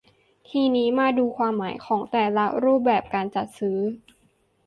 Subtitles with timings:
[0.49, 3.77] ทีนี้มาดูความหมายของแต่ละรูปแบบการจัดซื้อ